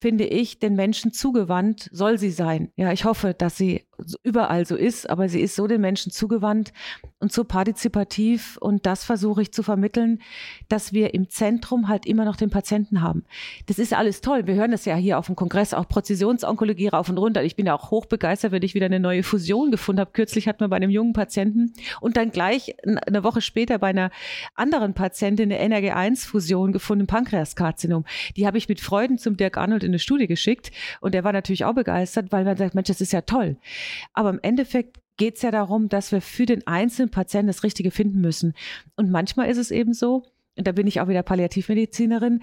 finde 0.00 0.24
ich, 0.24 0.58
den 0.58 0.74
Menschen 0.76 1.12
zugewandt, 1.12 1.90
soll 1.92 2.18
sie 2.18 2.30
sein. 2.30 2.72
Ja, 2.76 2.90
ich 2.90 3.04
hoffe, 3.04 3.34
dass 3.34 3.58
sie 3.58 3.84
überall 4.22 4.66
so 4.66 4.76
ist, 4.76 5.08
aber 5.10 5.28
sie 5.28 5.40
ist 5.40 5.54
so 5.54 5.66
den 5.66 5.82
Menschen 5.82 6.10
zugewandt 6.10 6.72
und 7.18 7.32
so 7.32 7.44
partizipativ 7.44 8.56
und 8.58 8.86
das 8.86 9.04
versuche 9.04 9.42
ich 9.42 9.52
zu 9.52 9.62
vermitteln, 9.62 10.20
dass 10.70 10.94
wir 10.94 11.12
im 11.12 11.28
Zentrum 11.28 11.88
halt 11.88 12.06
immer 12.06 12.24
noch 12.24 12.36
den 12.36 12.48
Patienten 12.48 13.02
haben. 13.02 13.24
Das 13.66 13.78
ist 13.78 13.92
alles 13.92 14.22
toll. 14.22 14.46
Wir 14.46 14.54
hören 14.54 14.70
das 14.70 14.86
ja 14.86 14.96
hier 14.96 15.18
auf 15.18 15.26
dem 15.26 15.36
Kongress, 15.36 15.74
auch 15.74 15.86
Präzisionsonkologie 15.86 16.88
rauf 16.88 17.10
und 17.10 17.18
runter. 17.18 17.44
Ich 17.44 17.56
bin 17.56 17.66
ja 17.66 17.74
auch 17.74 17.90
hochbegeistert, 17.90 18.52
wenn 18.52 18.62
ich 18.62 18.74
wieder 18.74 18.86
eine 18.86 19.00
neue 19.00 19.22
Fusion 19.22 19.70
gefunden 19.70 20.00
habe. 20.00 20.12
Kürzlich 20.12 20.48
hatten 20.48 20.60
wir 20.60 20.68
bei 20.68 20.76
einem 20.76 20.90
jungen 20.90 21.12
Patienten 21.12 21.74
und 22.00 22.16
dann 22.16 22.30
gleich 22.30 22.74
eine 23.06 23.22
Woche 23.22 23.42
später 23.42 23.78
bei 23.78 23.88
einer 23.88 24.10
anderen 24.54 24.94
Patientin 24.94 25.52
eine 25.52 25.76
NRG1-Fusion 25.76 26.72
gefunden, 26.72 27.06
Pankreaskarzinom. 27.06 28.04
Die 28.36 28.46
habe 28.46 28.56
ich 28.56 28.68
mit 28.68 28.80
Freuden 28.80 29.18
zum 29.18 29.36
Dirk 29.36 29.58
Arnold 29.58 29.84
in 29.84 29.89
eine 29.90 29.98
Studie 29.98 30.26
geschickt 30.26 30.70
und 31.00 31.14
der 31.14 31.24
war 31.24 31.32
natürlich 31.32 31.64
auch 31.64 31.74
begeistert, 31.74 32.32
weil 32.32 32.44
man 32.44 32.56
sagt, 32.56 32.74
Mensch, 32.74 32.88
das 32.88 33.00
ist 33.00 33.12
ja 33.12 33.22
toll. 33.22 33.56
Aber 34.12 34.30
im 34.30 34.40
Endeffekt 34.42 34.98
geht 35.16 35.36
es 35.36 35.42
ja 35.42 35.50
darum, 35.50 35.88
dass 35.88 36.12
wir 36.12 36.22
für 36.22 36.46
den 36.46 36.66
einzelnen 36.66 37.10
Patienten 37.10 37.48
das 37.48 37.62
Richtige 37.62 37.90
finden 37.90 38.20
müssen. 38.20 38.54
Und 38.96 39.10
manchmal 39.10 39.50
ist 39.50 39.58
es 39.58 39.70
eben 39.70 39.92
so, 39.92 40.24
und 40.56 40.66
da 40.66 40.72
bin 40.72 40.86
ich 40.86 41.00
auch 41.00 41.08
wieder 41.08 41.22
Palliativmedizinerin, 41.22 42.42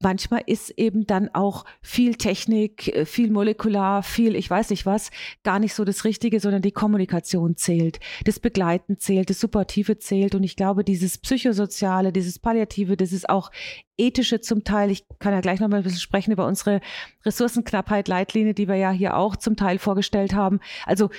manchmal 0.00 0.42
ist 0.46 0.70
eben 0.70 1.06
dann 1.06 1.30
auch 1.34 1.64
viel 1.80 2.16
Technik, 2.16 2.88
äh, 2.88 3.04
viel 3.06 3.30
molekular, 3.30 4.02
viel, 4.02 4.36
ich 4.36 4.48
weiß 4.48 4.70
nicht 4.70 4.86
was, 4.86 5.10
gar 5.42 5.58
nicht 5.58 5.74
so 5.74 5.84
das 5.84 6.04
Richtige, 6.04 6.40
sondern 6.40 6.62
die 6.62 6.72
Kommunikation 6.72 7.56
zählt, 7.56 8.00
das 8.24 8.40
Begleiten 8.40 8.98
zählt, 8.98 9.30
das 9.30 9.40
Supportive 9.40 9.98
zählt. 9.98 10.34
Und 10.34 10.44
ich 10.44 10.56
glaube, 10.56 10.84
dieses 10.84 11.18
Psychosoziale, 11.18 12.12
dieses 12.12 12.38
Palliative, 12.38 12.96
das 12.96 13.12
ist 13.12 13.28
auch 13.28 13.50
ethische 13.96 14.40
zum 14.40 14.64
Teil. 14.64 14.90
Ich 14.90 15.06
kann 15.18 15.32
ja 15.32 15.40
gleich 15.40 15.60
noch 15.60 15.68
mal 15.68 15.78
ein 15.78 15.82
bisschen 15.82 16.00
sprechen 16.00 16.32
über 16.32 16.46
unsere 16.46 16.80
Ressourcenknappheit, 17.24 18.08
Leitlinie, 18.08 18.54
die 18.54 18.68
wir 18.68 18.76
ja 18.76 18.90
hier 18.90 19.16
auch 19.16 19.36
zum 19.36 19.56
Teil 19.56 19.78
vorgestellt 19.78 20.34
haben. 20.34 20.60
Also 20.84 21.10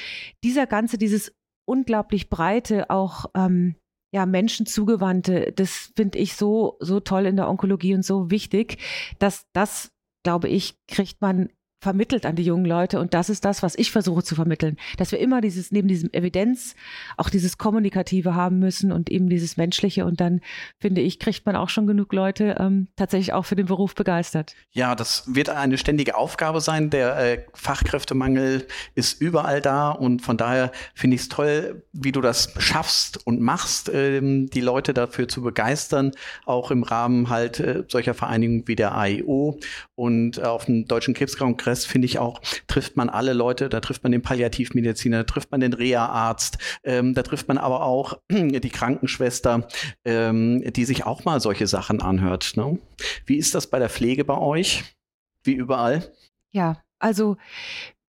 dieser 0.43 0.67
ganze, 0.67 0.97
dieses 0.97 1.33
unglaublich 1.65 2.29
breite, 2.29 2.89
auch 2.89 3.25
ähm, 3.35 3.75
ja, 4.17 4.25
Menschen 4.25 4.65
zugewandte, 4.65 5.53
das 5.55 5.91
finde 5.95 6.17
ich 6.17 6.33
so, 6.33 6.77
so 6.79 6.99
toll 6.99 7.27
in 7.27 7.35
der 7.35 7.47
Onkologie 7.47 7.93
und 7.93 8.03
so 8.03 8.31
wichtig, 8.31 8.79
dass 9.19 9.45
das, 9.53 9.91
glaube 10.23 10.47
ich, 10.47 10.75
kriegt 10.87 11.21
man 11.21 11.49
vermittelt 11.79 12.25
an 12.25 12.35
die 12.35 12.43
jungen 12.43 12.65
Leute. 12.65 12.99
Und 12.99 13.13
das 13.13 13.29
ist 13.29 13.45
das, 13.45 13.61
was 13.61 13.75
ich 13.75 13.91
versuche 13.91 14.23
zu 14.23 14.35
vermitteln. 14.35 14.77
Dass 14.97 15.11
wir 15.11 15.19
immer 15.19 15.41
dieses, 15.41 15.71
neben 15.71 15.87
diesem 15.87 16.11
Evidenz, 16.11 16.75
auch 17.17 17.29
dieses 17.29 17.57
Kommunikative 17.57 18.33
haben 18.33 18.57
müssen 18.59 18.91
und 18.91 19.11
eben 19.11 19.29
dieses 19.29 19.57
Menschliche. 19.57 20.05
Und 20.05 20.19
dann, 20.19 20.41
finde 20.79 21.01
ich, 21.01 21.19
kriegt 21.19 21.45
man 21.45 21.55
auch 21.55 21.69
schon 21.69 21.85
genug 21.85 22.13
Leute 22.13 22.55
ähm, 22.59 22.87
tatsächlich 22.95 23.33
auch 23.33 23.45
für 23.45 23.55
den 23.55 23.67
Beruf 23.67 23.93
begeistert. 23.93 24.55
Ja, 24.71 24.95
das 24.95 25.23
wird 25.27 25.49
eine 25.49 25.77
ständige 25.77 26.15
Aufgabe 26.15 26.61
sein. 26.61 26.89
Der 26.89 27.17
äh, 27.17 27.45
Fachkräftemangel 27.53 28.65
ist 28.95 29.21
überall 29.21 29.61
da. 29.61 29.91
Und 29.91 30.23
von 30.23 30.37
daher 30.37 30.71
finde 30.95 31.15
ich 31.15 31.21
es 31.21 31.29
toll, 31.29 31.83
wie 31.93 32.11
du 32.11 32.21
das 32.21 32.53
schaffst 32.57 33.25
und 33.27 33.39
machst, 33.39 33.91
ähm, 33.93 34.49
die 34.49 34.61
Leute 34.61 34.95
dafür 34.95 35.27
zu 35.27 35.43
begeistern, 35.43 36.11
auch 36.45 36.71
im 36.71 36.81
Rahmen 36.81 37.29
halt 37.29 37.59
äh, 37.59 37.83
solcher 37.87 38.15
Vereinigungen 38.15 38.67
wie 38.67 38.75
der 38.75 38.97
AIO 38.97 39.59
und 39.93 40.39
äh, 40.39 40.41
auf 40.41 40.65
dem 40.65 40.85
Deutschen 40.85 41.13
Krebskongress 41.13 41.66
Kongress, 41.67 41.85
finde 41.85 42.05
ich 42.05 42.17
auch, 42.19 42.39
trifft 42.67 42.95
man 42.95 43.09
alle 43.09 43.33
Leute. 43.33 43.67
Da 43.67 43.81
trifft 43.81 44.03
man 44.03 44.13
den 44.13 44.21
Palliativmediziner, 44.21 45.17
da 45.17 45.23
trifft 45.23 45.51
man 45.51 45.59
den 45.59 45.73
Reha-Arzt, 45.73 46.57
ähm, 46.83 47.13
da 47.13 47.23
trifft 47.23 47.49
man 47.49 47.57
aber 47.57 47.83
auch 47.83 48.19
die 48.29 48.69
Krankenschwester, 48.69 49.67
ähm, 50.05 50.63
die 50.71 50.85
sich 50.85 51.05
auch 51.05 51.25
mal 51.25 51.41
solche 51.41 51.67
Sachen 51.67 52.01
anhört. 52.01 52.53
Ne? 52.55 52.79
Wie 53.25 53.35
ist 53.35 53.53
das 53.53 53.67
bei 53.67 53.79
der 53.79 53.89
Pflege 53.89 54.23
bei 54.23 54.37
euch? 54.37 54.95
Wie 55.43 55.53
überall? 55.53 56.09
Ja, 56.51 56.81
also 56.99 57.35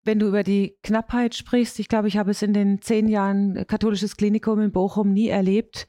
wenn 0.04 0.20
du 0.20 0.28
über 0.28 0.44
die 0.44 0.76
Knappheit 0.84 1.34
sprichst, 1.34 1.80
ich 1.80 1.88
glaube, 1.88 2.06
ich 2.06 2.16
habe 2.16 2.30
es 2.30 2.42
in 2.42 2.52
den 2.52 2.80
zehn 2.80 3.08
Jahren 3.08 3.66
katholisches 3.66 4.16
Klinikum 4.16 4.60
in 4.60 4.70
Bochum 4.70 5.12
nie 5.12 5.28
erlebt, 5.28 5.88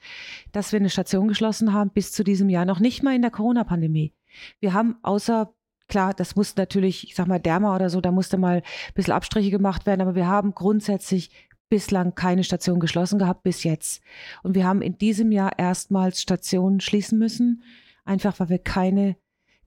dass 0.52 0.72
wir 0.72 0.80
eine 0.80 0.90
Station 0.90 1.28
geschlossen 1.28 1.72
haben 1.72 1.92
bis 1.92 2.12
zu 2.12 2.24
diesem 2.24 2.50
Jahr, 2.50 2.66
noch 2.66 2.80
nicht 2.80 3.04
mal 3.04 3.16
in 3.16 3.22
der 3.22 3.32
Corona-Pandemie. 3.32 4.14
Wir 4.60 4.74
haben 4.74 4.98
außer 5.04 5.54
Klar, 5.90 6.14
das 6.14 6.36
muss 6.36 6.56
natürlich, 6.56 7.04
ich 7.04 7.16
sag 7.16 7.28
mal, 7.28 7.40
Derma 7.40 7.76
oder 7.76 7.90
so, 7.90 8.00
da 8.00 8.12
musste 8.12 8.38
mal 8.38 8.58
ein 8.58 8.94
bisschen 8.94 9.14
Abstriche 9.14 9.52
gemacht 9.52 9.86
werden, 9.86 10.02
aber 10.02 10.16
wir 10.16 10.28
haben 10.28 10.56
grundsätzlich 10.56 11.32
bislang 11.68 12.16
keine 12.16 12.44
Station 12.44 12.80
geschlossen 12.80 13.20
gehabt 13.20 13.44
bis 13.44 13.64
jetzt. 13.64 14.02
Und 14.42 14.56
wir 14.56 14.66
haben 14.66 14.82
in 14.82 14.98
diesem 14.98 15.32
Jahr 15.32 15.58
erstmals 15.60 16.22
Stationen 16.22 16.80
schließen 16.80 17.20
müssen, 17.20 17.64
einfach 18.06 18.40
weil 18.40 18.50
wir 18.50 18.60
keine 18.60 19.18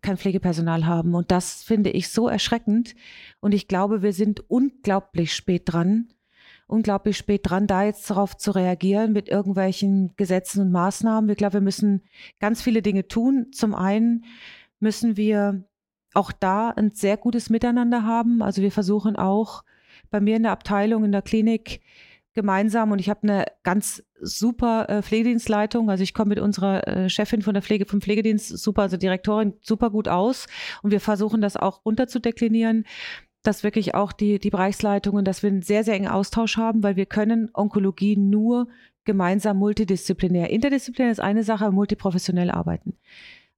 kein 0.02 0.16
Pflegepersonal 0.16 0.84
haben. 0.84 1.14
Und 1.14 1.30
das 1.30 1.62
finde 1.62 1.90
ich 1.90 2.08
so 2.08 2.28
erschreckend. 2.28 2.94
Und 3.40 3.54
ich 3.54 3.68
glaube, 3.68 4.02
wir 4.02 4.12
sind 4.12 4.50
unglaublich 4.50 5.32
spät 5.34 5.62
dran, 5.66 6.08
unglaublich 6.66 7.16
spät 7.16 7.48
dran, 7.48 7.66
da 7.66 7.84
jetzt 7.84 8.10
darauf 8.10 8.36
zu 8.36 8.50
reagieren 8.50 9.12
mit 9.12 9.28
irgendwelchen 9.28 10.12
Gesetzen 10.16 10.60
und 10.60 10.72
Maßnahmen. 10.72 11.30
Ich 11.30 11.36
glaube, 11.36 11.54
wir 11.54 11.60
müssen 11.60 12.02
ganz 12.40 12.62
viele 12.62 12.82
Dinge 12.82 13.08
tun. 13.08 13.52
Zum 13.52 13.74
einen 13.74 14.24
müssen 14.80 15.16
wir 15.16 15.64
auch 16.14 16.32
da 16.32 16.70
ein 16.70 16.90
sehr 16.92 17.16
gutes 17.16 17.50
Miteinander 17.50 18.04
haben. 18.04 18.42
Also 18.42 18.62
wir 18.62 18.72
versuchen 18.72 19.16
auch 19.16 19.64
bei 20.10 20.20
mir 20.20 20.36
in 20.36 20.42
der 20.42 20.52
Abteilung, 20.52 21.04
in 21.04 21.12
der 21.12 21.22
Klinik 21.22 21.80
gemeinsam 22.34 22.92
und 22.92 22.98
ich 22.98 23.10
habe 23.10 23.24
eine 23.24 23.44
ganz 23.62 24.02
super 24.20 24.88
äh, 24.88 25.02
Pflegedienstleitung. 25.02 25.90
Also 25.90 26.02
ich 26.02 26.14
komme 26.14 26.30
mit 26.30 26.40
unserer 26.40 26.86
äh, 26.86 27.10
Chefin 27.10 27.42
von 27.42 27.54
der 27.54 27.62
Pflege, 27.62 27.84
vom 27.86 28.00
Pflegedienst 28.00 28.48
super, 28.58 28.82
also 28.82 28.96
Direktorin 28.96 29.54
super 29.60 29.90
gut 29.90 30.08
aus 30.08 30.46
und 30.82 30.90
wir 30.90 31.00
versuchen 31.00 31.40
das 31.40 31.56
auch 31.56 31.84
runterzudeklinieren, 31.84 32.84
dass 33.42 33.64
wirklich 33.64 33.94
auch 33.94 34.12
die, 34.12 34.38
die 34.38 34.50
Bereichsleitungen, 34.50 35.24
dass 35.24 35.42
wir 35.42 35.50
einen 35.50 35.62
sehr, 35.62 35.84
sehr 35.84 35.94
engen 35.94 36.08
Austausch 36.08 36.56
haben, 36.56 36.82
weil 36.82 36.96
wir 36.96 37.06
können 37.06 37.50
Onkologie 37.52 38.16
nur 38.16 38.68
gemeinsam 39.04 39.58
multidisziplinär. 39.58 40.50
Interdisziplinär 40.50 41.12
ist 41.12 41.20
eine 41.20 41.42
Sache, 41.42 41.70
multiprofessionell 41.72 42.50
arbeiten. 42.50 42.96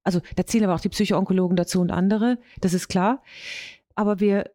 Also 0.05 0.21
da 0.35 0.45
zielen 0.45 0.63
aber 0.63 0.75
auch 0.75 0.79
die 0.79 0.89
Psychoonkologen 0.89 1.57
dazu 1.57 1.81
und 1.81 1.91
andere, 1.91 2.37
das 2.61 2.73
ist 2.73 2.87
klar. 2.87 3.21
Aber 3.95 4.19
wir 4.21 4.51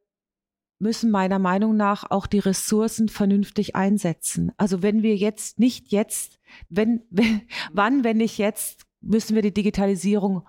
müssen 0.79 1.11
meiner 1.11 1.39
Meinung 1.39 1.77
nach 1.77 2.11
auch 2.11 2.27
die 2.27 2.39
Ressourcen 2.39 3.09
vernünftig 3.09 3.77
einsetzen. 3.77 4.53
Also 4.57 4.83
wenn 4.83 5.03
wir 5.03 5.15
jetzt 5.15 5.59
nicht 5.59 5.93
jetzt, 5.93 6.39
wenn, 6.71 7.03
wenn 7.11 7.43
wann, 7.73 8.03
wenn 8.03 8.17
nicht 8.17 8.39
jetzt, 8.39 8.87
müssen 9.03 9.35
wir 9.35 9.43
die 9.43 9.55
Digitalisierung 9.55 10.47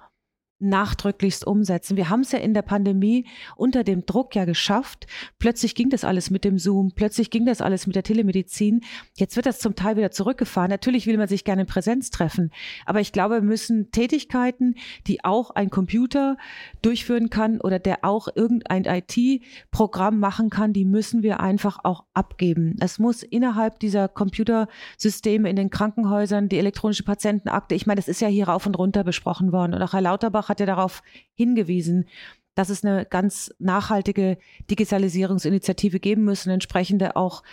nachdrücklichst 0.62 1.46
umsetzen. 1.46 1.98
Wir 1.98 2.10
haben 2.10 2.22
es 2.22 2.32
ja 2.32 2.40
in 2.40 2.54
der 2.54 2.62
Pandemie 2.62 3.26
unter 3.56 3.84
dem 3.84 4.06
Druck 4.06 4.36
ja 4.36 4.46
geschafft. 4.46 5.08
Plötzlich 5.40 5.76
ging 5.76 5.90
das 5.90 6.04
alles 6.04 6.30
mit 6.30 6.46
dem 6.46 6.60
Zoom, 6.60 6.92
plötzlich 6.96 7.30
ging 7.30 7.46
das 7.46 7.62
alles 7.62 7.88
mit 7.88 7.96
der 7.96 8.04
Telemedizin. 8.04 8.82
Jetzt 9.16 9.36
wird 9.36 9.46
das 9.46 9.60
zum 9.60 9.76
Teil 9.76 9.98
wieder 9.98 10.12
zurückgefahren. 10.12 10.70
Natürlich 10.70 11.08
will 11.08 11.18
man 11.18 11.28
sich 11.28 11.44
gerne 11.44 11.62
in 11.64 11.68
Präsenz 11.68 12.12
treffen, 12.12 12.52
aber 12.86 13.00
ich 13.00 13.12
glaube, 13.12 13.36
wir 13.36 13.42
müssen 13.42 13.92
Tätigkeiten, 13.92 14.76
die 15.08 15.24
auch 15.24 15.52
ein 15.52 15.70
Computer 15.70 16.38
durchführen 16.82 17.30
kann 17.30 17.60
oder 17.60 17.80
der 17.80 18.04
auch 18.04 18.28
irgendein 18.34 18.86
IT-Programm 18.86 20.20
machen 20.20 20.50
kann, 20.50 20.74
die 20.74 20.86
müssen 20.86 21.24
wir 21.24 21.40
einfach 21.40 21.80
auch 21.84 22.06
abgeben. 22.14 22.76
Es 22.80 23.00
muss 23.00 23.24
innerhalb 23.24 23.80
dieser 23.80 24.08
Computersysteme 24.08 25.50
in 25.50 25.56
den 25.56 25.70
Krankenhäusern 25.70 26.50
die 26.50 26.60
elektronische 26.60 27.04
Patientenakte, 27.04 27.76
ich 27.76 27.88
meine, 27.88 28.00
das 28.00 28.08
ist 28.08 28.22
ja 28.22 28.28
hier 28.28 28.48
rauf 28.48 28.66
und 28.66 28.78
runter 28.78 29.04
besprochen 29.04 29.52
worden 29.52 29.74
und 29.74 29.82
auch 29.82 29.94
Herr 29.94 30.02
Lauterbach 30.02 30.51
hat 30.52 30.60
ja 30.60 30.66
darauf 30.66 31.02
hingewiesen, 31.34 32.08
dass 32.56 32.70
es 32.70 32.84
eine 32.84 33.06
ganz 33.06 33.54
nachhaltige 33.60 34.38
Digitalisierungsinitiative 34.70 36.00
geben 36.00 36.24
müssen, 36.24 36.50
entsprechende 36.50 37.16
auch, 37.16 37.44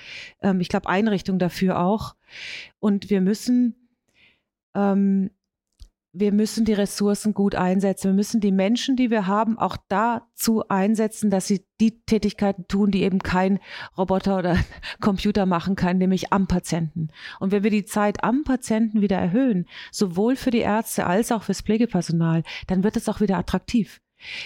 ähm, 0.42 0.60
ich 0.60 0.68
glaube, 0.68 0.88
Einrichtungen 0.88 1.38
dafür 1.38 1.80
auch. 1.80 2.14
Und 2.80 3.10
wir 3.10 3.20
müssen 3.20 3.74
ähm, 4.74 5.30
wir 6.12 6.32
müssen 6.32 6.64
die 6.64 6.72
Ressourcen 6.72 7.34
gut 7.34 7.54
einsetzen. 7.54 8.08
Wir 8.08 8.14
müssen 8.14 8.40
die 8.40 8.52
Menschen, 8.52 8.96
die 8.96 9.10
wir 9.10 9.26
haben, 9.26 9.58
auch 9.58 9.76
dazu 9.88 10.66
einsetzen, 10.68 11.30
dass 11.30 11.46
sie 11.46 11.66
die 11.80 12.00
Tätigkeiten 12.04 12.66
tun, 12.66 12.90
die 12.90 13.02
eben 13.02 13.18
kein 13.18 13.60
Roboter 13.96 14.38
oder 14.38 14.56
Computer 15.00 15.46
machen 15.46 15.76
kann, 15.76 15.98
nämlich 15.98 16.32
am 16.32 16.46
Patienten. 16.46 17.08
Und 17.40 17.52
wenn 17.52 17.62
wir 17.62 17.70
die 17.70 17.84
Zeit 17.84 18.24
am 18.24 18.42
Patienten 18.44 19.00
wieder 19.02 19.18
erhöhen, 19.18 19.66
sowohl 19.92 20.36
für 20.36 20.50
die 20.50 20.58
Ärzte 20.58 21.06
als 21.06 21.30
auch 21.30 21.42
fürs 21.42 21.60
Pflegepersonal, 21.60 22.42
dann 22.66 22.82
wird 22.82 22.96
es 22.96 23.08
auch 23.08 23.20
wieder 23.20 23.36
attraktiv. 23.36 24.00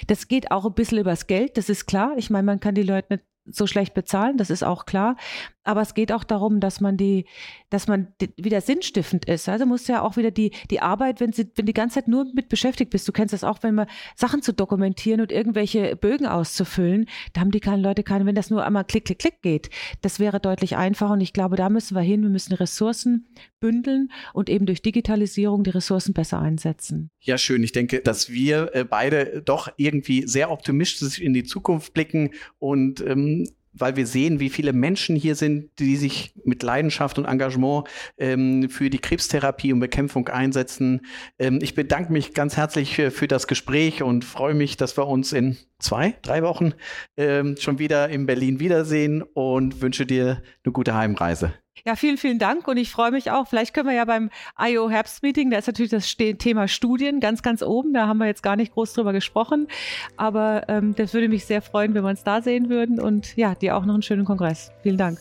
Das 0.06 0.28
geht 0.28 0.50
auch 0.50 0.66
ein 0.66 0.74
bisschen 0.74 0.98
übers 0.98 1.26
Geld, 1.26 1.56
das 1.56 1.68
ist 1.68 1.86
klar. 1.86 2.14
Ich 2.16 2.28
meine, 2.28 2.44
man 2.44 2.60
kann 2.60 2.74
die 2.74 2.82
Leute 2.82 3.14
nicht 3.14 3.24
so 3.44 3.66
schlecht 3.66 3.94
bezahlen, 3.94 4.36
das 4.36 4.50
ist 4.50 4.62
auch 4.62 4.84
klar. 4.84 5.16
Aber 5.64 5.80
es 5.82 5.94
geht 5.94 6.12
auch 6.12 6.24
darum, 6.24 6.60
dass 6.60 6.80
man 6.80 6.96
die, 6.96 7.26
dass 7.70 7.86
man 7.86 8.08
wieder 8.36 8.60
sinnstiftend 8.60 9.26
ist. 9.26 9.48
Also 9.48 9.64
muss 9.64 9.86
ja 9.86 10.02
auch 10.02 10.16
wieder 10.16 10.30
die, 10.30 10.52
die 10.70 10.80
Arbeit, 10.80 11.20
wenn 11.20 11.32
sie, 11.32 11.50
wenn 11.54 11.66
die 11.66 11.72
ganze 11.72 11.94
Zeit 11.94 12.08
nur 12.08 12.26
mit 12.34 12.48
beschäftigt 12.48 12.90
bist, 12.90 13.06
du 13.06 13.12
kennst 13.12 13.32
das 13.32 13.44
auch, 13.44 13.62
wenn 13.62 13.74
man 13.74 13.86
Sachen 14.16 14.42
zu 14.42 14.52
dokumentieren 14.52 15.20
und 15.20 15.30
irgendwelche 15.30 15.96
Bögen 15.96 16.26
auszufüllen, 16.26 17.06
da 17.32 17.40
haben 17.40 17.50
die 17.50 17.60
keine 17.60 17.82
Leute 17.82 18.02
keine, 18.02 18.26
wenn 18.26 18.34
das 18.34 18.50
nur 18.50 18.64
einmal 18.64 18.84
klick, 18.84 19.04
klick, 19.04 19.18
klick 19.18 19.42
geht. 19.42 19.70
Das 20.00 20.18
wäre 20.18 20.40
deutlich 20.40 20.76
einfacher 20.76 21.12
und 21.12 21.20
ich 21.20 21.32
glaube, 21.32 21.56
da 21.56 21.68
müssen 21.68 21.94
wir 21.94 22.02
hin. 22.02 22.22
Wir 22.22 22.30
müssen 22.30 22.54
Ressourcen 22.54 23.28
bündeln 23.60 24.10
und 24.34 24.50
eben 24.50 24.66
durch 24.66 24.82
Digitalisierung 24.82 25.64
die 25.64 25.70
Ressourcen 25.70 26.12
besser 26.12 26.40
einsetzen. 26.40 27.10
Ja, 27.20 27.38
schön. 27.38 27.62
Ich 27.62 27.72
denke, 27.72 28.00
dass 28.00 28.30
wir 28.30 28.74
äh, 28.74 28.84
beide 28.84 29.42
doch 29.42 29.72
irgendwie 29.76 30.26
sehr 30.26 30.50
optimistisch 30.50 31.20
in 31.20 31.32
die 31.32 31.44
Zukunft 31.44 31.94
blicken 31.94 32.30
und 32.58 33.00
ähm, 33.06 33.48
weil 33.72 33.96
wir 33.96 34.06
sehen, 34.06 34.40
wie 34.40 34.50
viele 34.50 34.72
Menschen 34.72 35.16
hier 35.16 35.34
sind, 35.34 35.70
die 35.78 35.96
sich 35.96 36.34
mit 36.44 36.62
Leidenschaft 36.62 37.18
und 37.18 37.24
Engagement 37.24 37.88
ähm, 38.18 38.68
für 38.68 38.90
die 38.90 38.98
Krebstherapie 38.98 39.72
und 39.72 39.80
Bekämpfung 39.80 40.28
einsetzen. 40.28 41.02
Ähm, 41.38 41.58
ich 41.62 41.74
bedanke 41.74 42.12
mich 42.12 42.34
ganz 42.34 42.56
herzlich 42.56 42.94
für, 42.94 43.10
für, 43.10 43.28
das 43.28 43.46
Gespräch 43.46 44.02
und 44.02 44.24
freue 44.24 44.54
mich, 44.54 44.76
dass 44.76 44.96
wir 44.96 45.06
uns 45.06 45.32
in 45.32 45.56
zwei, 45.78 46.14
drei 46.22 46.42
Wochen 46.42 46.74
ähm, 47.16 47.56
schon 47.58 47.78
wieder 47.78 48.08
in 48.08 48.26
Berlin 48.26 48.60
wiedersehen 48.60 49.22
und 49.22 49.80
wünsche 49.80 50.06
dir 50.06 50.42
eine 50.64 50.72
gute 50.72 50.94
Heimreise. 50.94 51.54
Ja, 51.84 51.96
vielen, 51.96 52.16
vielen 52.16 52.38
Dank 52.38 52.68
und 52.68 52.76
ich 52.76 52.90
freue 52.90 53.10
mich 53.10 53.30
auch. 53.30 53.48
Vielleicht 53.48 53.74
können 53.74 53.88
wir 53.88 53.94
ja 53.94 54.04
beim 54.04 54.30
IO 54.58 54.90
Herbstmeeting, 54.90 55.50
da 55.50 55.58
ist 55.58 55.66
natürlich 55.66 55.90
das 55.90 56.14
Thema 56.16 56.68
Studien 56.68 57.18
ganz, 57.18 57.42
ganz 57.42 57.62
oben. 57.62 57.92
Da 57.92 58.06
haben 58.06 58.18
wir 58.18 58.26
jetzt 58.26 58.42
gar 58.42 58.56
nicht 58.56 58.72
groß 58.74 58.92
drüber 58.92 59.12
gesprochen, 59.12 59.68
aber 60.16 60.68
ähm, 60.68 60.94
das 60.94 61.14
würde 61.14 61.28
mich 61.28 61.44
sehr 61.44 61.62
freuen, 61.62 61.94
wenn 61.94 62.04
wir 62.04 62.10
uns 62.10 62.24
da 62.24 62.42
sehen 62.42 62.68
würden 62.68 63.00
und 63.00 63.36
ja, 63.36 63.54
dir 63.54 63.76
auch 63.76 63.84
noch 63.84 63.94
einen 63.94 64.02
schönen 64.02 64.24
Kongress. 64.24 64.70
Vielen 64.82 64.98
Dank. 64.98 65.18